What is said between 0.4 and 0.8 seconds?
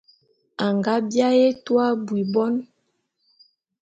A